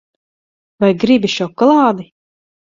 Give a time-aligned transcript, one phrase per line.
[0.85, 2.11] Vai gribi šokolādi?